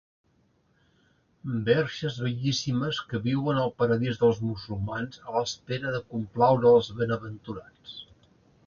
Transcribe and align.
Verges 1.67 2.17
bellíssimes 2.29 3.03
que 3.11 3.21
viuen 3.27 3.61
al 3.65 3.75
paradís 3.83 4.19
dels 4.25 4.43
musulmans 4.49 5.23
a 5.29 5.37
l'espera 5.37 5.95
de 5.99 6.03
complaure 6.17 6.75
els 6.77 6.95
benaventurats. 7.03 7.97